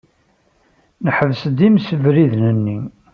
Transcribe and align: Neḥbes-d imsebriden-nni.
Neḥbes-d 1.05 1.57
imsebriden-nni. 1.67 2.79